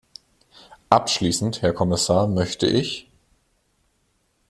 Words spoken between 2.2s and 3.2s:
möchte ich...